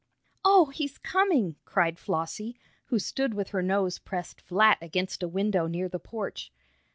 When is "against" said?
4.81-5.21